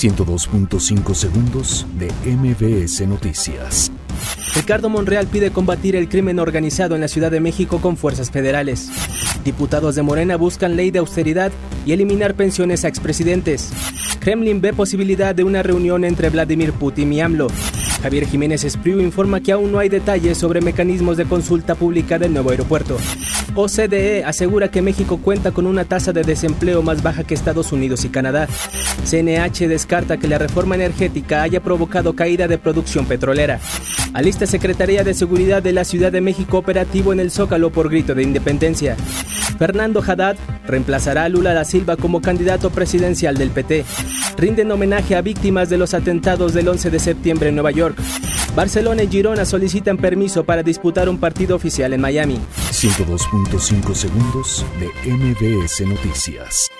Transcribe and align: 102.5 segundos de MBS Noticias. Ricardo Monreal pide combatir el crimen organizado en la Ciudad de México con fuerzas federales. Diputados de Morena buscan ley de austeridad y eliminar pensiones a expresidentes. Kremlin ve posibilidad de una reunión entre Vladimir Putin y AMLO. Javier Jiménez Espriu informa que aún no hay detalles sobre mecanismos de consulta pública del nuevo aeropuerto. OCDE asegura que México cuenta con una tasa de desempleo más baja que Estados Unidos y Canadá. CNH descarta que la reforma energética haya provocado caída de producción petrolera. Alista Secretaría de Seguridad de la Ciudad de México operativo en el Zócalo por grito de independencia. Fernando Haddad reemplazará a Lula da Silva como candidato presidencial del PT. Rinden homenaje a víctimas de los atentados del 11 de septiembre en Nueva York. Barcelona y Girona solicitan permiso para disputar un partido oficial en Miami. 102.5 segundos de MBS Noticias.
102.5 0.00 1.14
segundos 1.14 1.86
de 1.98 2.10
MBS 2.24 3.06
Noticias. 3.06 3.92
Ricardo 4.54 4.88
Monreal 4.88 5.26
pide 5.26 5.50
combatir 5.50 5.94
el 5.94 6.08
crimen 6.08 6.38
organizado 6.38 6.94
en 6.94 7.02
la 7.02 7.08
Ciudad 7.08 7.30
de 7.30 7.40
México 7.40 7.82
con 7.82 7.98
fuerzas 7.98 8.30
federales. 8.30 8.90
Diputados 9.44 9.96
de 9.96 10.02
Morena 10.02 10.36
buscan 10.36 10.74
ley 10.74 10.90
de 10.90 11.00
austeridad 11.00 11.52
y 11.84 11.92
eliminar 11.92 12.34
pensiones 12.34 12.86
a 12.86 12.88
expresidentes. 12.88 13.74
Kremlin 14.20 14.62
ve 14.62 14.72
posibilidad 14.72 15.34
de 15.34 15.44
una 15.44 15.62
reunión 15.62 16.06
entre 16.06 16.30
Vladimir 16.30 16.72
Putin 16.72 17.12
y 17.12 17.20
AMLO. 17.20 17.48
Javier 18.02 18.26
Jiménez 18.26 18.64
Espriu 18.64 19.00
informa 19.00 19.40
que 19.40 19.52
aún 19.52 19.72
no 19.72 19.78
hay 19.78 19.88
detalles 19.88 20.38
sobre 20.38 20.60
mecanismos 20.60 21.16
de 21.16 21.26
consulta 21.26 21.74
pública 21.74 22.18
del 22.18 22.32
nuevo 22.32 22.50
aeropuerto. 22.50 22.96
OCDE 23.54 24.24
asegura 24.24 24.70
que 24.70 24.80
México 24.80 25.18
cuenta 25.18 25.52
con 25.52 25.66
una 25.66 25.84
tasa 25.84 26.12
de 26.12 26.22
desempleo 26.22 26.82
más 26.82 27.02
baja 27.02 27.24
que 27.24 27.34
Estados 27.34 27.72
Unidos 27.72 28.04
y 28.04 28.08
Canadá. 28.08 28.48
CNH 29.04 29.68
descarta 29.68 30.16
que 30.16 30.28
la 30.28 30.38
reforma 30.38 30.76
energética 30.76 31.42
haya 31.42 31.62
provocado 31.62 32.14
caída 32.14 32.48
de 32.48 32.58
producción 32.58 33.06
petrolera. 33.06 33.60
Alista 34.14 34.46
Secretaría 34.46 35.04
de 35.04 35.14
Seguridad 35.14 35.62
de 35.62 35.72
la 35.72 35.84
Ciudad 35.84 36.10
de 36.10 36.20
México 36.20 36.58
operativo 36.58 37.12
en 37.12 37.20
el 37.20 37.30
Zócalo 37.30 37.70
por 37.70 37.90
grito 37.90 38.14
de 38.14 38.22
independencia. 38.22 38.96
Fernando 39.58 40.02
Haddad 40.06 40.36
reemplazará 40.70 41.24
a 41.24 41.28
Lula 41.28 41.52
da 41.52 41.64
Silva 41.64 41.96
como 41.96 42.22
candidato 42.22 42.70
presidencial 42.70 43.36
del 43.36 43.50
PT. 43.50 43.84
Rinden 44.36 44.70
homenaje 44.70 45.16
a 45.16 45.22
víctimas 45.22 45.68
de 45.68 45.78
los 45.78 45.94
atentados 45.94 46.54
del 46.54 46.68
11 46.68 46.90
de 46.90 46.98
septiembre 46.98 47.48
en 47.50 47.56
Nueva 47.56 47.70
York. 47.70 47.98
Barcelona 48.54 49.02
y 49.02 49.08
Girona 49.08 49.44
solicitan 49.44 49.96
permiso 49.96 50.44
para 50.44 50.62
disputar 50.62 51.08
un 51.08 51.18
partido 51.18 51.56
oficial 51.56 51.92
en 51.92 52.00
Miami. 52.00 52.38
102.5 52.70 53.94
segundos 53.94 54.64
de 54.78 55.10
MBS 55.10 55.86
Noticias. 55.86 56.79